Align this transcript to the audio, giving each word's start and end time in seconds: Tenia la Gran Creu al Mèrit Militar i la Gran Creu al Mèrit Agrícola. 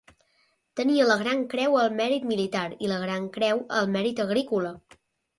Tenia 0.79 1.03
la 1.09 1.17
Gran 1.17 1.41
Creu 1.51 1.75
al 1.81 1.91
Mèrit 1.99 2.25
Militar 2.31 2.63
i 2.85 2.89
la 2.91 2.97
Gran 3.03 3.27
Creu 3.35 3.61
al 3.81 3.91
Mèrit 3.97 4.23
Agrícola. 4.25 4.73